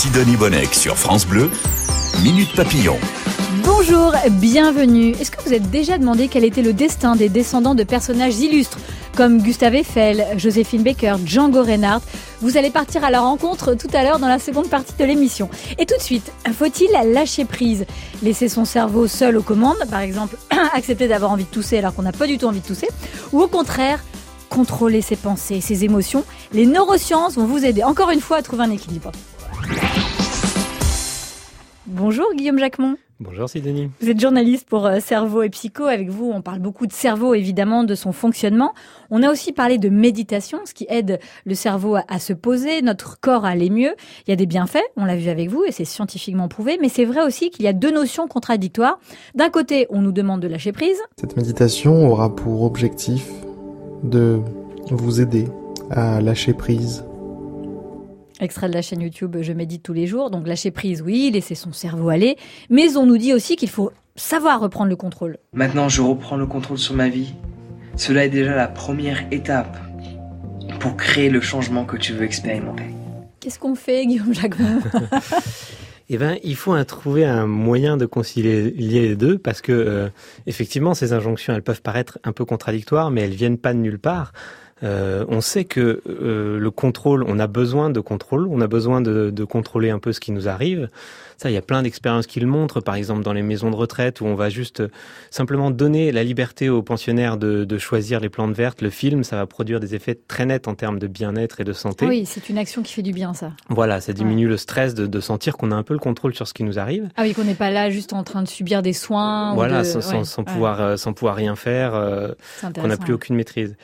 [0.00, 1.50] Sidonie Bonnec sur France Bleu,
[2.22, 2.96] Minute Papillon.
[3.62, 5.10] Bonjour, bienvenue.
[5.10, 8.78] Est-ce que vous êtes déjà demandé quel était le destin des descendants de personnages illustres
[9.14, 12.00] comme Gustave Eiffel, Joséphine Baker, Django Reinhardt?
[12.40, 15.50] Vous allez partir à leur rencontre tout à l'heure dans la seconde partie de l'émission.
[15.76, 17.84] Et tout de suite, faut-il lâcher prise?
[18.22, 20.38] Laisser son cerveau seul aux commandes, par exemple
[20.72, 22.88] accepter d'avoir envie de tousser alors qu'on n'a pas du tout envie de tousser?
[23.32, 24.02] Ou au contraire,
[24.48, 26.24] contrôler ses pensées, ses émotions?
[26.54, 29.12] Les neurosciences vont vous aider encore une fois à trouver un équilibre.
[31.92, 32.96] Bonjour Guillaume Jacquemont.
[33.18, 33.90] Bonjour Sidonie.
[34.00, 35.86] Vous êtes journaliste pour euh, Cerveau et Psycho.
[35.86, 38.74] Avec vous, on parle beaucoup de cerveau, évidemment, de son fonctionnement.
[39.10, 43.18] On a aussi parlé de méditation, ce qui aide le cerveau à, se poser, notre
[43.18, 43.96] corps à aller mieux.
[44.24, 46.78] Il y a des bienfaits, on l'a vu avec vous, et c'est scientifiquement prouvé.
[46.80, 49.00] Mais c'est vrai aussi qu'il y a deux notions contradictoires.
[49.34, 51.00] D'un côté, on nous demande de lâcher prise.
[51.16, 53.28] Cette méditation aura pour objectif
[54.04, 54.38] de
[54.90, 55.48] vous aider
[55.90, 57.04] à lâcher prise
[58.40, 60.30] Extrait de la chaîne YouTube Je médite tous les jours.
[60.30, 62.36] Donc lâcher prise, oui, laisser son cerveau aller.
[62.70, 65.36] Mais on nous dit aussi qu'il faut savoir reprendre le contrôle.
[65.52, 67.34] Maintenant, je reprends le contrôle sur ma vie.
[67.96, 69.76] Cela est déjà la première étape
[70.78, 72.84] pour créer le changement que tu veux expérimenter.
[73.40, 74.80] Qu'est-ce qu'on fait, Guillaume Jacquemont
[76.12, 80.08] Eh ben, il faut trouver un moyen de concilier les deux parce que euh,
[80.46, 84.00] effectivement, ces injonctions, elles peuvent paraître un peu contradictoires, mais elles viennent pas de nulle
[84.00, 84.32] part.
[84.82, 89.00] Euh, on sait que euh, le contrôle, on a besoin de contrôle, on a besoin
[89.00, 90.88] de, de, contrôler un peu ce qui nous arrive.
[91.36, 93.76] Ça, il y a plein d'expériences qui le montrent, par exemple dans les maisons de
[93.76, 94.82] retraite où on va juste
[95.30, 98.82] simplement donner la liberté aux pensionnaires de, de choisir les plantes vertes.
[98.82, 101.72] Le film, ça va produire des effets très nets en termes de bien-être et de
[101.72, 102.06] santé.
[102.06, 103.52] Oui, c'est une action qui fait du bien, ça.
[103.68, 106.46] Voilà, ça diminue le stress de, de, sentir qu'on a un peu le contrôle sur
[106.46, 107.08] ce qui nous arrive.
[107.16, 109.54] Ah oui, qu'on n'est pas là juste en train de subir des soins.
[109.54, 112.32] Voilà, sans, sans, pouvoir, euh, sans pouvoir rien faire, euh,
[112.74, 113.76] qu'on n'a plus aucune maîtrise.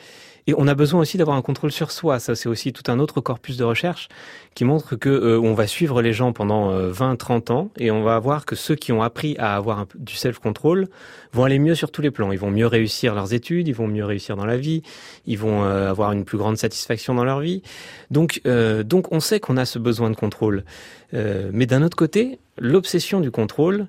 [0.47, 2.19] Et on a besoin aussi d'avoir un contrôle sur soi.
[2.19, 4.07] Ça, c'est aussi tout un autre corpus de recherche
[4.55, 7.91] qui montre que euh, on va suivre les gens pendant 20, euh, 30 ans et
[7.91, 10.87] on va voir que ceux qui ont appris à avoir du self-control
[11.33, 12.31] vont aller mieux sur tous les plans.
[12.31, 14.83] Ils vont mieux réussir leurs études, ils vont mieux réussir dans la vie,
[15.25, 17.61] ils vont euh, avoir une plus grande satisfaction dans leur vie.
[18.09, 20.63] Donc, donc on sait qu'on a ce besoin de contrôle.
[21.11, 23.87] mais d'un autre côté, l'obsession du contrôle,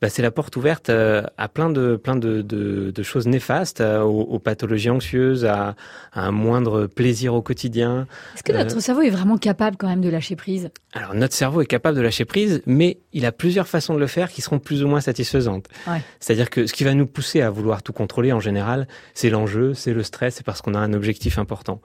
[0.00, 3.80] bah, c'est la porte ouverte euh, à plein de plein de, de, de choses néfastes,
[3.80, 5.74] euh, aux, pathologies anxieuses, à,
[6.12, 8.06] à, un moindre plaisir au quotidien.
[8.36, 10.70] Est-ce que notre euh, cerveau est vraiment capable quand même de lâcher prise?
[10.92, 14.06] Alors notre cerveau est capable de lâcher prise, mais il a plusieurs façons de le
[14.06, 15.66] faire qui seront plus ou moins satisfaisantes.
[15.88, 16.00] Ouais.
[16.20, 19.74] C'est-à-dire que ce qui va nous pousser à vouloir tout contrôler en général, c'est l'enjeu,
[19.74, 21.80] c'est le stress, c'est parce qu'on a un objectif important.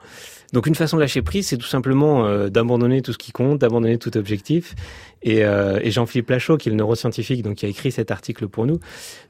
[0.52, 3.98] Donc une façon de lâcher prise, c'est tout simplement d'abandonner tout ce qui compte, d'abandonner
[3.98, 4.76] tout objectif.
[5.22, 8.66] Et, et Jean-Philippe Lachaud, qui est le neuroscientifique, donc qui a écrit cet article pour
[8.66, 8.80] nous,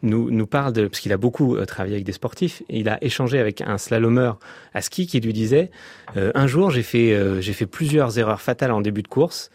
[0.03, 2.62] nous, parle de parce qu'il a beaucoup euh, travaillé avec des sportifs.
[2.69, 4.38] Il a échangé avec un slalomeur
[4.75, 5.71] à ski qui lui disait
[6.16, 9.50] un jour fait j'ai fait plusieurs erreurs fatales en début de course.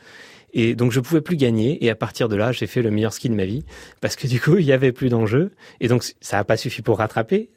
[0.54, 1.84] Et donc je pouvais plus gagner.
[1.84, 3.64] Et à partir de là, j'ai fait le meilleur ski de ma vie
[4.02, 5.52] parce que du coup, il y avait plus d'enjeux.
[5.80, 7.50] Et donc ça n'a pas suffi pour rattraper,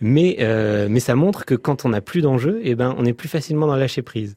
[0.00, 3.12] mais euh, mais ça montre que quand on n'a plus d'enjeux, eh ben on est
[3.12, 4.36] plus facilement dans lâcher prise.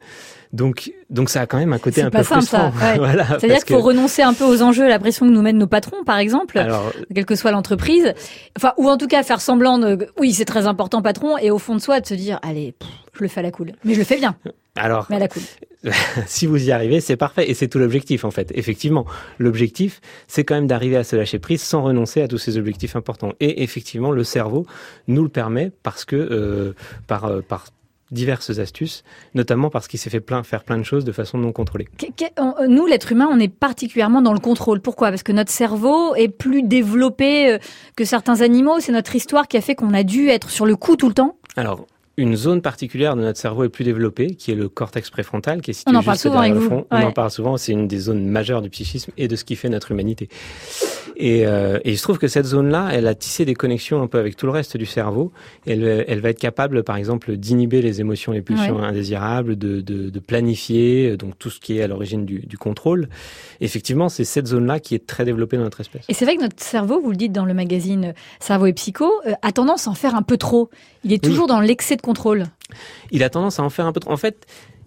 [0.51, 2.71] Donc donc ça a quand même un côté un peu simple, frustrant.
[2.71, 5.41] Ça, voilà, C'est-à-dire qu'il faut renoncer un peu aux enjeux, à la pression que nous
[5.41, 8.13] mènent nos patrons, par exemple, Alors, quelle que soit l'entreprise.
[8.57, 11.59] Enfin, ou en tout cas faire semblant de oui, c'est très important, patron, et au
[11.59, 12.73] fond de soi de se dire allez,
[13.19, 14.35] je le fais à la cool, mais je le fais bien.
[14.75, 15.43] Alors, mais à la cool.
[16.27, 17.49] si vous y arrivez, c'est parfait.
[17.49, 18.51] Et c'est tout l'objectif, en fait.
[18.55, 19.05] Effectivement,
[19.37, 22.95] l'objectif, c'est quand même d'arriver à se lâcher prise sans renoncer à tous ces objectifs
[22.95, 23.33] importants.
[23.39, 24.65] Et effectivement, le cerveau
[25.07, 26.73] nous le permet parce que, euh,
[27.07, 27.67] par, euh, par
[28.11, 29.03] diverses astuces,
[29.35, 31.87] notamment parce qu'il s'est fait plein, faire plein de choses de façon non contrôlée.
[32.03, 34.81] Euh, nous, l'être humain, on est particulièrement dans le contrôle.
[34.81, 35.09] Pourquoi?
[35.09, 37.59] Parce que notre cerveau est plus développé
[37.95, 38.79] que certains animaux.
[38.79, 41.13] C'est notre histoire qui a fait qu'on a dû être sur le coup tout le
[41.13, 41.35] temps.
[41.55, 41.85] Alors,
[42.19, 45.71] une zone particulière de notre cerveau est plus développée, qui est le cortex préfrontal, qui
[45.71, 46.85] est situé parle souvent avec Vous.
[46.91, 47.57] On en parle souvent.
[47.57, 50.27] C'est une des zones majeures du psychisme et de ce qui fait notre humanité.
[51.15, 54.07] Et, euh, et il se trouve que cette zone-là, elle a tissé des connexions un
[54.07, 55.31] peu avec tout le reste du cerveau.
[55.65, 60.09] Elle, elle va être capable, par exemple, d'inhiber les émotions, les pulsions indésirables, de, de,
[60.09, 63.09] de, planifier, donc tout ce qui est à l'origine du, du, contrôle.
[63.61, 66.03] effectivement, c'est cette zone-là qui est très développée dans notre espèce.
[66.09, 69.11] Et c'est vrai que notre cerveau, vous le dites dans le magazine Cerveau et Psycho,
[69.25, 70.69] euh, a tendance à en faire un peu trop.
[71.03, 72.01] Il est toujours dans l'excès de
[73.11, 74.11] Il a tendance à en faire un peu trop.
[74.11, 74.45] En fait,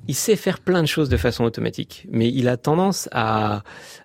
[0.09, 3.63] il sait faire plein de choses de façon automatique, mais il a tendance à,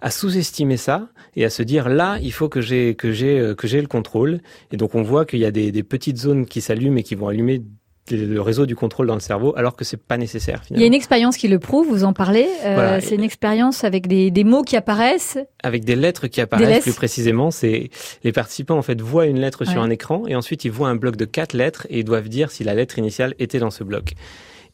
[0.10, 3.68] sous-estimer ça et à se dire là, il faut que j'ai que j'ai euh, que
[3.68, 4.42] j'ai le contrôle.
[4.72, 7.28] Et donc on voit qu'il y a des petites zones qui s'allument et qui vont
[7.28, 7.64] allumer
[8.12, 10.64] le réseau du contrôle dans le cerveau, alors que c'est pas nécessaire.
[10.64, 10.80] Finalement.
[10.80, 11.88] Il y a une expérience qui le prouve.
[11.88, 12.48] Vous en parlez.
[12.66, 15.38] Euh, C'est une expérience avec des, des, mots qui apparaissent.
[15.64, 17.52] Avec des lettres qui apparaissent plus précisément.
[17.52, 17.90] C'est
[18.24, 19.72] les participants en fait voient une lettre ouais.
[19.72, 22.30] sur un écran et ensuite ils voient un bloc de quatre lettres et ils doivent
[22.30, 24.14] dire si la lettre initiale était dans ce bloc.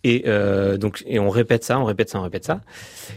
[0.03, 2.59] Et euh, donc, et on répète ça, on répète ça, on répète ça,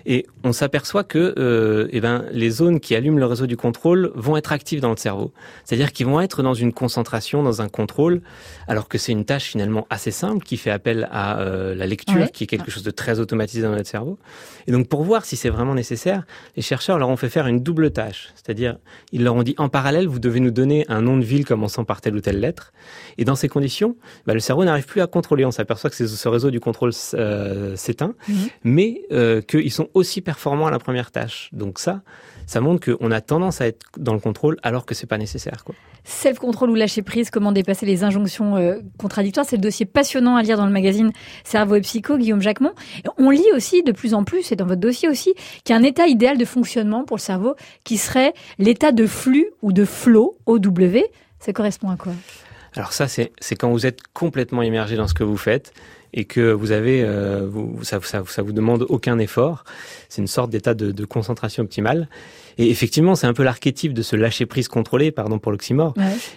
[0.04, 4.12] et on s'aperçoit que, euh, eh ben, les zones qui allument le réseau du contrôle
[4.14, 5.32] vont être actives dans le cerveau.
[5.64, 8.20] C'est-à-dire qu'ils vont être dans une concentration, dans un contrôle,
[8.68, 12.30] alors que c'est une tâche finalement assez simple qui fait appel à euh, la lecture,
[12.30, 14.16] qui est quelque chose de très automatisé dans notre cerveau.
[14.68, 16.24] Et donc, pour voir si c'est vraiment nécessaire,
[16.54, 18.28] les chercheurs leur ont fait faire une double tâche.
[18.36, 18.78] C'est-à-dire,
[19.10, 21.84] ils leur ont dit en parallèle, vous devez nous donner un nom de ville commençant
[21.84, 22.72] par telle ou telle lettre.
[23.18, 25.44] Et dans ces conditions, bah, le cerveau n'arrive plus à contrôler.
[25.44, 26.75] On s'aperçoit que ce réseau du contrôle
[27.14, 28.36] euh, s'éteint, mhm.
[28.64, 31.50] mais euh, qu'ils sont aussi performants à la première tâche.
[31.52, 32.02] Donc ça,
[32.46, 35.64] ça montre qu'on a tendance à être dans le contrôle alors que c'est pas nécessaire.
[35.64, 35.74] Quoi.
[36.04, 40.42] Self-control ou lâcher prise, comment dépasser les injonctions euh, contradictoires, c'est le dossier passionnant à
[40.42, 41.10] lire dans le magazine
[41.42, 42.74] Cerveau et Psycho, Guillaume Jacquemont.
[43.18, 45.34] On lit aussi de plus en plus, et dans votre dossier aussi,
[45.64, 49.06] qu'il y a un état idéal de fonctionnement pour le cerveau qui serait l'état de
[49.06, 51.02] flux ou de flow, OW.
[51.40, 52.12] Ça correspond à quoi?
[52.76, 55.72] Alors ça, c'est quand vous êtes complètement immergé dans ce que vous faites
[56.12, 59.64] et que vous avez, euh, vous, ça, ça, ça, vous demande aucun effort.
[60.08, 62.08] C'est une sorte d'état de, de, concentration optimale.
[62.58, 65.94] Et effectivement, c'est un peu l'archétype de ce lâcher prise contrôlé, pardon pour l'oxymore.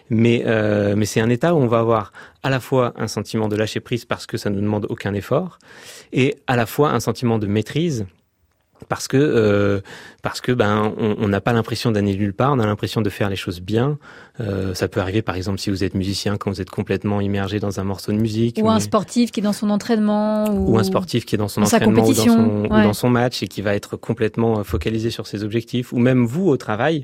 [0.09, 2.11] Mais euh, mais c'est un état où on va avoir
[2.43, 5.59] à la fois un sentiment de lâcher prise parce que ça ne demande aucun effort,
[6.11, 8.05] et à la fois un sentiment de maîtrise
[8.87, 9.81] parce que euh,
[10.21, 13.29] parce que ben on n'a pas l'impression d'aller nulle part, on a l'impression de faire
[13.29, 13.97] les choses bien.
[14.39, 17.59] Euh, ça peut arriver par exemple si vous êtes musicien quand vous êtes complètement immergé
[17.59, 20.83] dans un morceau de musique, ou un sportif qui est dans son entraînement, ou, un
[20.83, 23.61] sportif qui est dans son entraînement ou dans son, ou dans son match et qui
[23.61, 27.03] va être complètement euh, focalisé sur ses objectifs, ou même vous au travail,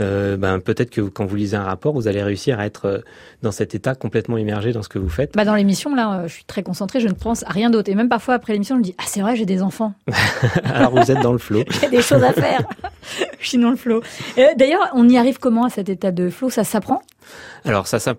[0.00, 2.98] euh, ben peut-être que quand vous lisez un rapport, vous allez réussir à être euh,
[3.42, 5.34] dans cet état complètement immergé dans ce que vous faites.
[5.34, 7.94] Bah dans l'émission là, je suis très concentrée, je ne pense à rien d'autre et
[7.94, 9.94] même parfois après l'émission, je me dis ah c'est vrai j'ai des enfants.
[10.64, 11.64] Alors vous êtes dans le flot.
[11.80, 12.62] J'ai des choses à faire.
[13.40, 14.02] Je suis dans le flot.
[14.56, 17.02] D'ailleurs, on y arrive comment à cet état de flot Ça s'apprend?
[17.64, 18.14] Alors ça, ça,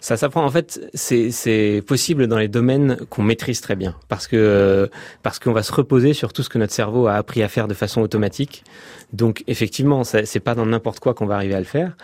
[0.00, 0.44] ça s'apprend.
[0.44, 4.90] En fait, c'est possible dans les domaines qu'on maîtrise très bien, parce que
[5.22, 7.68] parce qu'on va se reposer sur tout ce que notre cerveau a appris à faire
[7.68, 8.64] de façon automatique.
[9.12, 11.96] Donc effectivement, c'est pas dans n'importe quoi qu'on va arriver à le faire.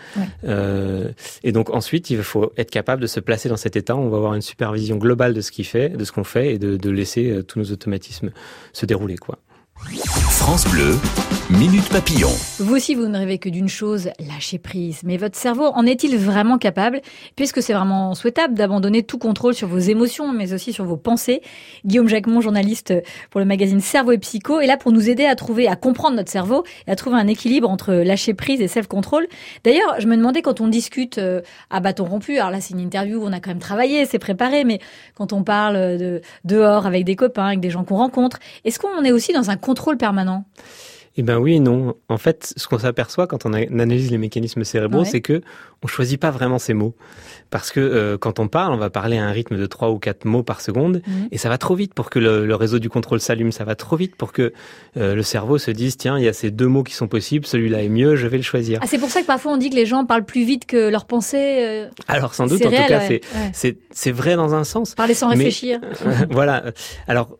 [0.45, 1.09] Euh,
[1.43, 3.95] et donc ensuite, il faut être capable de se placer dans cet état.
[3.95, 6.59] On va avoir une supervision globale de ce qu'il fait, de ce qu'on fait, et
[6.59, 8.31] de, de laisser euh, tous nos automatismes
[8.71, 9.39] se dérouler, quoi.
[10.43, 10.99] France Bleu,
[11.49, 12.29] Minute Papillon.
[12.59, 15.01] Vous aussi, vous ne rêvez que d'une chose, lâcher prise.
[15.03, 17.01] Mais votre cerveau en est-il vraiment capable?
[17.35, 21.41] Puisque c'est vraiment souhaitable d'abandonner tout contrôle sur vos émotions, mais aussi sur vos pensées.
[21.85, 22.93] Guillaume Jacquemont, journaliste
[23.29, 26.15] pour le magazine Cerveau et Psycho, est là pour nous aider à trouver, à comprendre
[26.15, 29.27] notre cerveau et à trouver un équilibre entre lâcher prise et self-control.
[29.65, 32.79] D'ailleurs, je me demandais quand on discute euh, à bâton rompu, alors là c'est une
[32.79, 34.79] interview où on a quand même travaillé, c'est préparé, mais
[35.13, 39.03] quand on parle de dehors avec des copains, avec des gens qu'on rencontre, est-ce qu'on
[39.03, 40.45] est aussi dans un contrôle permanent?
[41.15, 41.95] Eh ben oui et non.
[42.09, 45.41] En fait, ce qu'on s'aperçoit quand on analyse les mécanismes cérébraux, c'est que
[45.83, 46.95] on choisit pas vraiment ces mots.
[47.49, 49.99] Parce que euh, quand on parle, on va parler à un rythme de trois ou
[49.99, 51.27] quatre mots par seconde, mhm.
[51.31, 53.51] et ça va trop vite pour que le, réseau du contrôle s'allume.
[53.51, 54.53] Ça va trop vite pour que
[54.97, 57.45] euh, le cerveau se dise tiens, il y a ces deux mots qui sont possibles,
[57.45, 58.79] celui-là est mieux, je vais le choisir.
[58.81, 60.89] Ah, c'est pour ça que parfois on dit que les gens parlent plus vite que
[60.89, 61.57] leurs pensées.
[61.59, 63.01] Euh, Alors sans doute, en tout cas,
[63.91, 64.95] c'est vrai dans un sens.
[64.95, 65.79] Parler sans réfléchir.
[66.31, 66.63] voilà.
[67.07, 67.37] Alors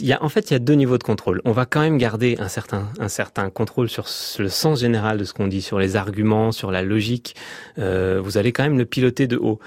[0.00, 1.40] il y a, en fait, il y a deux niveaux de contrôle.
[1.44, 4.06] On va quand même garder un certain, un certain contrôle sur
[4.38, 7.34] le sens général de ce qu'on dit, sur les arguments, sur la logique.
[7.78, 9.58] Euh, vous allez quand même le piloter de haut.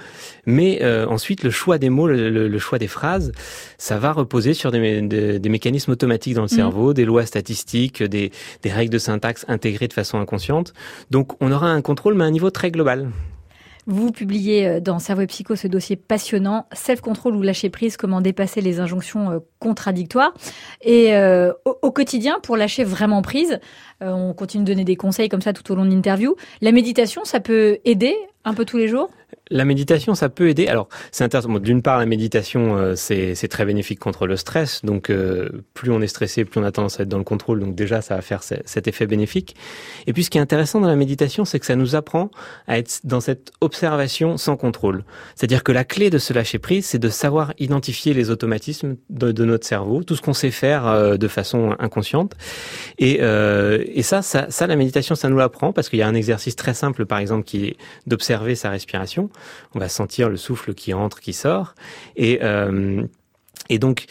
[0.46, 3.32] Mais euh, ensuite, le choix des mots, le, choix des phrases,
[3.78, 6.48] ça va reposer sur des, des, mécanismes automatiques dans le mmh.
[6.48, 8.32] cerveau, des lois statistiques, des,
[8.62, 10.72] des règles de syntaxe intégrées de façon inconsciente.
[11.10, 13.10] Donc, on aura un contrôle, mais à un niveau très global.
[13.86, 18.20] Vous publiez euh, dans Cerveau et Psycho ce dossier passionnant, Self-control ou lâcher prise, comment
[18.20, 20.34] dépasser les injonctions euh, contradictoires.
[20.82, 23.60] Et euh, au, quotidien, pour lâcher vraiment prise,
[24.00, 26.34] on continue de donner des conseils comme ça tout au long de l'interview.
[26.60, 28.14] La méditation, ça peut aider
[28.44, 29.10] un peu tous les jours?
[29.50, 30.68] La méditation, ça peut aider.
[30.68, 31.58] Alors, c'est intéressant.
[31.58, 34.84] D'une part, la méditation, euh, c'est très bénéfique contre le stress.
[34.84, 37.60] Donc, euh, plus on est stressé, plus on a tendance à être dans le contrôle.
[37.60, 39.56] Donc, déjà, ça va faire cet effet bénéfique.
[40.06, 42.30] Et puis, ce qui est intéressant dans la méditation, c'est que ça nous apprend
[42.66, 45.04] à être dans cette observation sans contrôle.
[45.34, 49.44] C'est-à-dire que la clé de se lâcher prise, c'est de savoir identifier les automatismes de,
[49.44, 52.34] notre cerveau, tout ce qu'on sait faire euh, de façon inconsciente.
[52.98, 53.20] Et,
[54.02, 56.74] ça, ça, ça, la méditation, ça nous l'apprend parce qu'il y a un exercice très
[56.74, 59.30] simple, par exemple, qui est d'observer sa respiration
[59.74, 61.74] on va sentir le souffle qui entre, qui sort.
[62.16, 63.02] Et, euh,
[63.68, 64.06] et donc,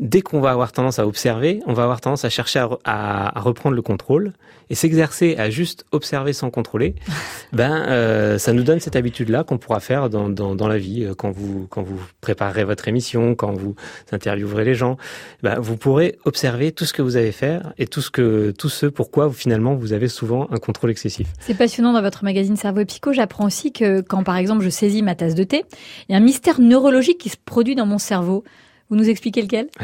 [0.00, 3.74] dès qu'on va avoir tendance à observer, on va avoir tendance à chercher à, reprendre
[3.74, 4.32] le contrôle
[4.70, 6.94] et s'exercer à juste observer sans contrôler.
[7.52, 11.14] ben, euh, ça nous donne cette habitude-là qu'on pourra faire dans, dans, la vie euh,
[11.14, 13.74] quand vous quand vous préparerez votre émission, quand vous
[14.12, 14.96] interviewerez les gens.
[15.42, 18.68] Ben, vous pourrez observer tout ce que vous avez fait et tout ce que tout
[18.68, 21.28] ce pourquoi finalement vous avez souvent un contrôle excessif.
[21.40, 23.12] C'est passionnant dans votre magazine Cerveau et Psycho.
[23.12, 25.64] J'apprends aussi que quand par exemple je saisis ma tasse de thé,
[26.08, 28.44] il y a un mystère neurologique qui se produit dans mon cerveau.
[28.90, 29.68] Vous nous expliquez lequel?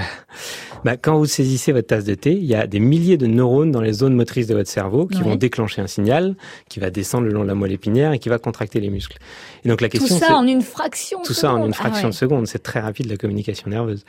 [0.85, 3.71] Bah, Quand vous saisissez votre tasse de thé, il y a des milliers de neurones
[3.71, 6.37] dans les zones motrices de votre cerveau qui vont déclencher un signal
[6.69, 9.17] qui va descendre le long de la moelle épinière et qui va contracter les muscles.
[9.65, 11.23] Et donc la question, tout ça en une fraction.
[11.25, 12.47] Tout ça en une fraction ah de seconde.
[12.47, 14.05] C'est très rapide la communication nerveuse.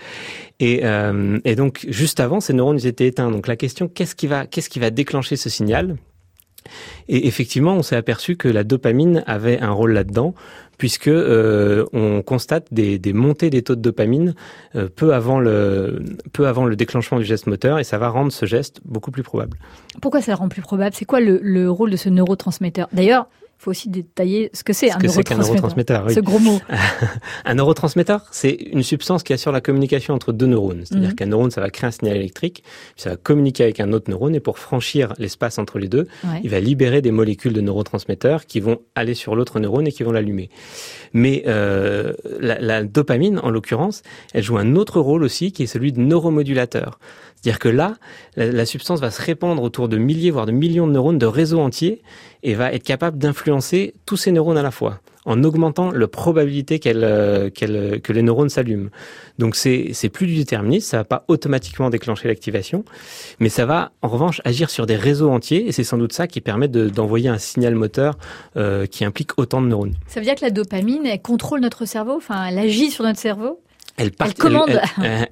[0.59, 3.31] Et, euh, et donc juste avant, ces neurones étaient éteints.
[3.31, 5.95] Donc la question, qu'est-ce qui va, qu'est-ce qui va déclencher ce signal?
[7.07, 10.33] Et effectivement, on s'est aperçu que la dopamine avait un rôle là-dedans,
[10.77, 14.35] puisque euh, on constate des, montées des taux de dopamine
[14.75, 16.03] euh, peu avant le
[16.33, 19.23] peu avant le déclenchement du geste moteur, et ça va rendre ce geste beaucoup plus
[19.23, 19.57] probable.
[20.01, 20.95] Pourquoi ça le rend plus probable?
[20.95, 22.87] C'est quoi le, le rôle de ce neurotransmetteur?
[22.91, 26.11] D'ailleurs, il faut aussi détailler ce que c'est un, neurotransmetteur.
[26.11, 26.59] Ce gros mot.
[27.45, 30.81] un neurotransmetteur, c'est une substance qui assure la communication entre deux neurones.
[30.83, 31.15] C'est-à-dire mhm.
[31.15, 34.09] qu'un neurone, ça va créer un signal électrique, puis ça va communiquer avec un autre
[34.09, 36.07] neurone, et pour franchir l'espace entre les deux,
[36.43, 40.03] il va libérer des molécules de neurotransmetteurs qui vont aller sur l'autre neurone et qui
[40.03, 40.49] vont l'allumer.
[41.13, 44.01] Mais euh, la, la dopamine, en l'occurrence,
[44.33, 46.99] elle joue un autre rôle aussi, qui est celui de neuromodulateur.
[47.45, 47.93] C'est-à-dire que là,
[48.37, 51.59] la, substance va se répandre autour de milliers, voire de millions de neurones, de réseaux
[51.59, 52.01] entiers,
[52.41, 56.79] et va être capable d'influencer tous ces neurones à la fois, en augmentant la probabilité
[56.87, 58.89] euh, que les neurones s'allument.
[59.37, 62.83] Donc c'est plus du déterminisme, ça va pas automatiquement déclencher l'activation,
[63.39, 66.25] mais ça va en revanche agir sur des réseaux entiers, et c'est sans doute ça
[66.25, 68.17] qui permet d'envoyer un signal moteur
[68.57, 69.93] euh, qui implique autant de neurones.
[70.07, 73.19] Ça veut dire que la dopamine, elle contrôle notre cerveau, enfin elle agit sur notre
[73.19, 73.59] cerveau?
[73.97, 74.11] Elle,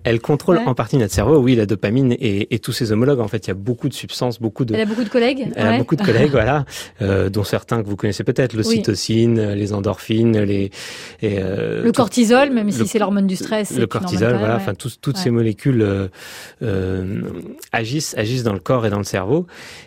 [0.05, 1.37] elle, contrôle en partie notre cerveau.
[1.37, 3.19] Oui, la dopamine et, tous ses homologues.
[3.19, 4.73] En fait, il y a beaucoup de substances, beaucoup de.
[4.73, 5.49] Elle a beaucoup de collègues.
[5.55, 6.63] Elle a beaucoup de collègues, voilà,
[7.01, 10.71] euh, dont certains que vous connaissez peut-être, l'ocytocine, les endorphines, les.
[11.23, 13.77] Euh, le cortisol, même si c'est l'hormone du stress.
[13.77, 14.55] Le cortisol, voilà.
[14.55, 15.85] Enfin, toutes ces molécules
[16.61, 17.21] euh,
[17.73, 19.45] agissent, agissent dans le corps et dans le cerveau.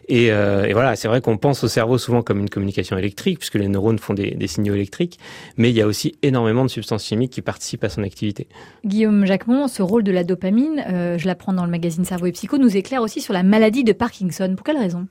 [0.09, 3.55] Et, et voilà, c'est vrai qu'on pense au cerveau souvent comme une communication électrique, puisque
[3.55, 5.19] les neurones font des, des signaux électriques,
[5.57, 8.49] mais il y a aussi énormément de substances chimiques qui participent à son activité.
[8.87, 12.33] Guillaume Jacquemont, ce rôle de la dopamine, euh, je l'apprends dans le magazine Cerveau et
[12.33, 14.55] Psycho, nous éclaire aussi sur la maladie de Parkinson.
[14.57, 15.09] Pour quelle raison?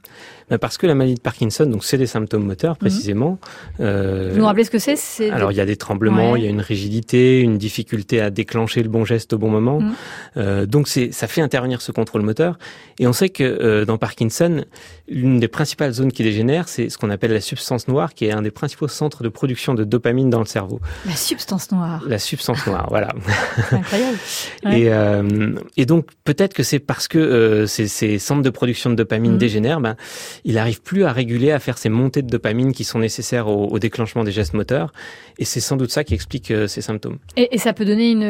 [0.50, 2.80] Ben Parce que la maladie de Parkinson, donc c'est des symptômes moteurs mhm.
[2.80, 3.38] précisément.
[3.82, 5.30] Euh, Vous nous rappelez ce que c'est?
[5.30, 8.82] Alors il y a des tremblements, il y a une rigidité, une difficulté à déclencher
[8.82, 9.82] le bon geste au bon moment.
[9.82, 9.94] Mhm.
[10.38, 12.58] Euh, donc c'est ça fait intervenir ce contrôle moteur.
[12.98, 14.64] Et on sait que dans Parkinson,
[15.10, 18.32] l'une des principales zones qui dégénère, c'est ce qu'on appelle la substance noire, qui est
[18.32, 20.80] un des principaux centres de production de dopamine dans le cerveau.
[21.06, 22.04] La substance noire.
[22.08, 23.14] La substance noire, voilà.
[23.72, 24.18] Incroyable.
[24.72, 28.90] Et, euh, et donc peut-être que c'est parce que euh, ces, ces, centres de production
[28.90, 29.38] de dopamine mhm.
[29.38, 29.96] dégénèrent, ben,
[30.44, 33.68] il n'arrive plus à réguler, à faire ces montées de dopamine qui sont nécessaires au,
[33.68, 34.92] au déclenchement des gestes moteurs.
[35.38, 37.18] Et c'est sans doute ça qui explique euh, ces symptômes.
[37.36, 38.24] Et, et, ça peut donner une,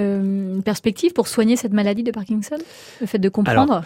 [0.56, 2.58] une, perspective pour soigner cette maladie de Parkinson?
[3.00, 3.74] Le fait de comprendre?
[3.74, 3.84] Alors,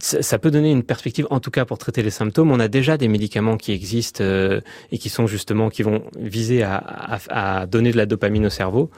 [0.00, 2.50] ça peut donner une perspective, en tout cas pour traiter les symptômes.
[2.50, 4.60] On a déjà des médicaments qui existent euh,
[4.92, 8.50] et qui sont justement qui vont viser à, à, à, donner de la dopamine au
[8.50, 8.90] cerveau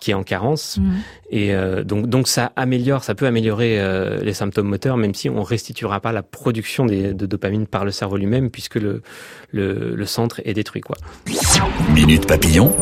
[0.00, 0.78] qui est en carence.
[0.78, 0.90] Mmh.
[1.30, 5.28] Et euh, donc, donc ça améliore, ça peut améliorer euh, les symptômes moteurs, même si
[5.28, 9.02] on restituera pas la production des, de dopamine par le cerveau lui-même, puisque le,
[9.52, 10.80] le, le, centre est détruit.
[10.80, 10.96] Quoi.
[11.94, 12.74] Minute papillon,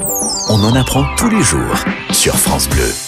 [0.48, 3.07] on en apprend tous les jours sur France Bleu.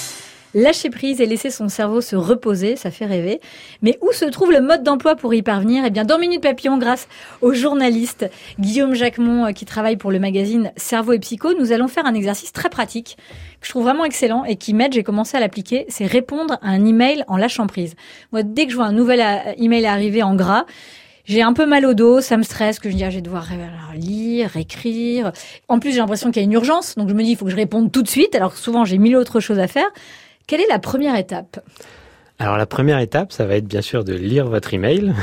[0.52, 3.40] Lâcher prise et laisser son cerveau se reposer, ça fait rêver.
[3.82, 5.84] Mais où se trouve le mode d'emploi pour y parvenir?
[5.86, 7.06] Eh bien, dans Minute Papillon, grâce
[7.40, 8.28] au journaliste
[8.58, 12.14] Guillaume Jacquemont, euh, qui travaille pour le magazine Cerveau et Psycho, nous allons faire un
[12.14, 13.16] exercice très pratique
[13.60, 16.70] que je trouve vraiment excellent et qui m'aide, j'ai commencé à l'appliquer, c'est répondre à
[16.70, 17.94] un email en lâchant prise.
[18.32, 20.64] Moi, dès que je vois un nouvel euh, email arriver en gras,
[21.26, 23.46] j'ai un peu mal au dos, ça me stresse, que je dis, ah, je devoir
[23.94, 25.30] lire, écrire.
[25.68, 27.44] En plus, j'ai l'impression qu'il y a une urgence, donc je me dis, il faut
[27.44, 29.88] que je réponde tout de suite, alors que souvent j'ai mille autres choses à faire.
[30.50, 31.60] Quelle est la première étape?
[32.40, 35.14] Alors la première étape, ça va être bien sûr de lire votre email.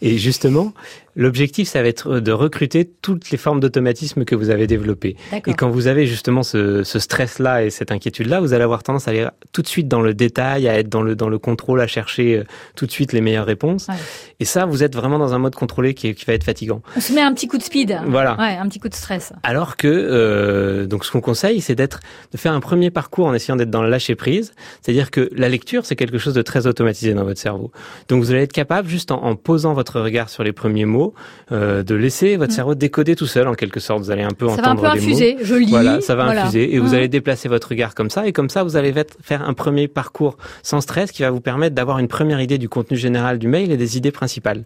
[0.00, 0.72] Et justement,
[1.16, 5.16] L'objectif, ça va être de recruter toutes les formes d'automatisme que vous avez développées.
[5.46, 9.06] Et quand vous avez justement ce, ce stress-là et cette inquiétude-là, vous allez avoir tendance
[9.06, 11.80] à aller tout de suite dans le détail, à être dans le dans le contrôle,
[11.80, 12.44] à chercher euh,
[12.74, 13.86] tout de suite les meilleures réponses.
[13.88, 13.94] Ouais.
[14.40, 16.82] Et ça, vous êtes vraiment dans un mode contrôlé qui, qui, va être fatigant.
[16.96, 17.96] On se met un petit coup de speed.
[18.08, 18.36] Voilà.
[18.38, 19.32] Ouais, un petit coup de stress.
[19.42, 22.00] Alors que euh, donc ce qu'on conseille, c'est d'être
[22.32, 24.52] de faire un premier parcours en essayant d'être dans le lâcher prise.
[24.82, 27.70] C'est-à-dire que la lecture, c'est quelque chose de très automatisé dans votre cerveau.
[28.08, 31.03] Donc vous allez être capable juste en, en posant votre regard sur les premiers mots
[31.52, 32.54] euh, de laisser votre mm.
[32.54, 34.00] cerveau décoder tout seul en quelque sorte.
[34.00, 35.36] Vous allez un peu ça entendre va un peu infuser.
[35.42, 35.70] Je lis.
[35.70, 36.94] Voilà, ça va infuser et vous mm.
[36.94, 40.36] allez déplacer votre regard comme ça et comme ça vous allez faire un premier parcours
[40.62, 43.72] sans stress qui va vous permettre d'avoir une première idée du contenu général du mail
[43.72, 44.64] et des idées principales.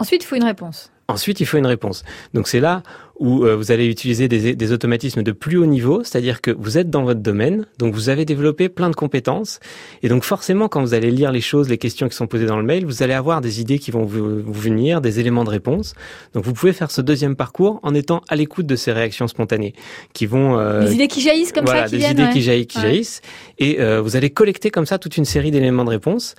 [0.00, 0.92] Ensuite, il faut une réponse.
[1.08, 2.04] Ensuite, il faut une réponse.
[2.34, 2.82] Donc c'est là
[3.18, 6.76] où euh, vous allez utiliser des, des, automatismes de plus haut niveau, c'est-à-dire que vous
[6.76, 9.58] êtes dans votre domaine, donc vous avez développé plein de compétences,
[10.02, 12.58] et donc forcément, quand vous allez lire les choses, les questions qui sont posées dans
[12.58, 15.50] le mail, vous allez avoir des idées qui vont vous, vous venir, des éléments de
[15.50, 15.94] réponse.
[16.34, 19.72] Donc vous pouvez faire ce deuxième parcours en étant à l'écoute de ces réactions spontanées,
[20.12, 20.58] qui vont...
[20.58, 23.20] Euh, des idées qui jaillissent comme ça, qui des viennent, idées qui jaillissent, qui jaillissent,
[23.58, 26.34] et euh, vous allez collecter comme ça toute une série d'éléments de réponse,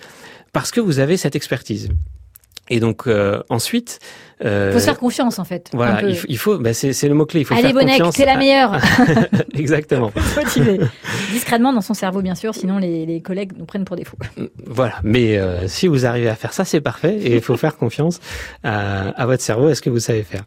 [0.53, 1.89] parce que vous avez cette expertise.
[2.69, 3.99] Et donc euh, ensuite,
[4.45, 5.69] euh, faut se faire confiance en fait.
[5.73, 7.41] Voilà, il faut, il faut bah c'est le mot clé.
[7.41, 8.15] Il faut Allez, faire confiance.
[8.15, 8.77] c'est la meilleure.
[9.55, 10.11] Exactement.
[11.31, 14.17] Discrètement dans son cerveau bien sûr, sinon les, les collègues nous prennent pour des fous.
[14.65, 17.17] Voilà, mais euh, si vous arrivez à faire ça, c'est parfait.
[17.21, 18.19] Et il faut faire confiance
[18.63, 20.43] à, à votre cerveau, à ce que vous savez faire.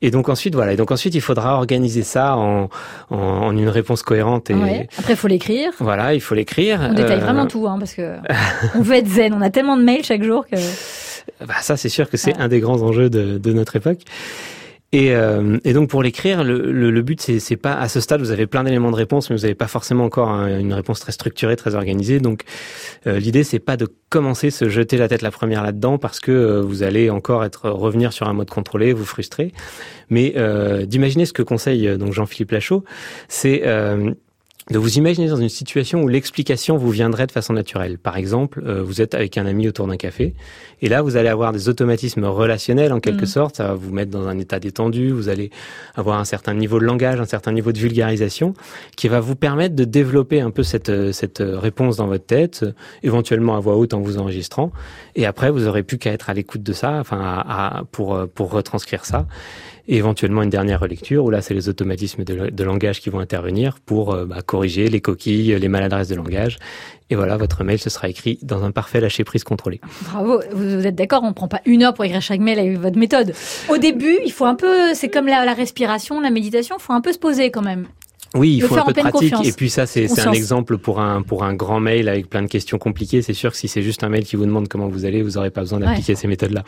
[0.00, 0.72] Et donc ensuite, voilà.
[0.74, 2.68] Et donc ensuite, il faudra organiser ça en,
[3.10, 4.48] en, en une réponse cohérente.
[4.50, 4.54] Et
[4.96, 5.72] Après, il faut l'écrire.
[5.80, 6.80] Voilà, il faut l'écrire.
[6.90, 8.16] On détaille vraiment tout, hein, parce que
[8.76, 9.34] on veut être zen.
[9.34, 10.56] On a tellement de mails chaque jour que.
[11.46, 14.00] Bah ça, c'est sûr que c'est un des grands enjeux de, de notre époque.
[14.92, 18.20] Et, euh, et, donc pour l'écrire, le, le, le, but c'est, pas à ce stade
[18.20, 21.12] vous avez plein d'éléments de réponse, mais vous n'avez pas forcément encore une réponse très
[21.12, 22.20] structurée, très organisée.
[22.20, 22.44] Donc
[23.06, 26.32] euh, l'idée c'est pas de commencer se jeter la tête la première là-dedans parce que
[26.32, 29.52] euh, vous allez encore être revenir sur un mode contrôlé, vous frustrer,
[30.08, 30.34] mais
[30.86, 32.82] d'imaginer ce que conseille donc Jean-Philippe Lachaud,
[33.28, 33.64] c'est
[34.70, 37.98] de vous imaginer dans une situation où l'explication vous viendrait de façon naturelle.
[37.98, 40.34] Par exemple, euh, vous êtes avec un ami autour d'un café,
[40.82, 43.26] et là, vous allez avoir des automatismes relationnels en quelque mm.
[43.26, 45.50] sorte, ça va vous mettre dans un état détendu, vous allez
[45.94, 48.54] avoir un certain niveau de langage, un certain niveau de vulgarisation,
[48.96, 52.64] qui va vous permettre de développer un peu cette, cette réponse dans votre tête,
[53.02, 54.70] éventuellement à voix haute en vous enregistrant,
[55.16, 58.50] et après, vous aurez plus qu'à être à l'écoute de ça, enfin, à, pour, pour
[58.50, 59.26] retranscrire ça
[59.88, 63.80] et éventuellement une dernière relecture où là c'est les automatismes de, langage qui vont intervenir
[63.80, 66.58] pour euh, bah, corriger les coquilles, les maladresses de langage.
[67.10, 69.80] Et voilà, votre mail ce sera écrit dans un parfait lâcher prise contrôlé.
[70.02, 72.98] Bravo, vous êtes d'accord On prend pas une heure pour écrire chaque mail avec votre
[72.98, 73.32] méthode.
[73.70, 76.92] Au début, il faut un peu, c'est comme la, la respiration, la méditation, il faut
[76.92, 77.86] un peu se poser quand même.
[78.34, 79.34] Oui, il faut un peu de pratique.
[79.44, 82.48] Et puis ça, c'est un exemple pour un pour un grand mail avec plein de
[82.48, 83.22] questions compliquées.
[83.22, 85.32] C'est sûr que si c'est juste un mail qui vous demande comment vous allez, vous
[85.32, 86.62] n'aurez pas besoin d'appliquer ces méthodes-là.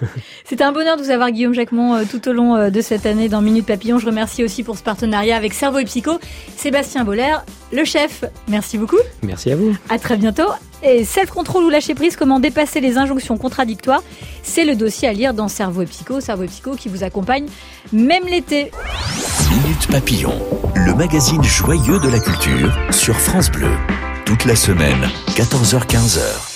[0.44, 3.06] C'était un bonheur de vous avoir, Guillaume Jacquemont, euh, tout au long euh, de cette
[3.06, 3.98] année dans Minute Papillon.
[3.98, 6.18] Je remercie aussi pour ce partenariat avec Cerveau et Psycho,
[6.56, 7.36] Sébastien Boller,
[7.72, 8.24] le chef.
[8.48, 8.98] Merci beaucoup.
[9.22, 9.76] Merci à vous.
[9.88, 10.48] À très bientôt.
[10.82, 14.02] Et self-control ou lâcher prise, comment dépasser les injonctions contradictoires?
[14.42, 17.46] C'est le dossier à lire dans Cerveau et Psycho, Cerveau et Psycho qui vous accompagne
[17.92, 18.70] même l'été.
[19.50, 20.34] Minute Papillon,
[20.74, 23.70] le magazine joyeux de la culture sur France Bleu.
[24.24, 26.55] Toute la semaine, 14h-15h.